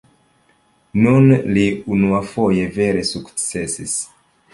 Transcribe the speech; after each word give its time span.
Nun 1.01 1.27
li 1.57 1.65
unuafoje 1.97 2.65
vere 2.79 3.05
sukcesis. 3.11 3.95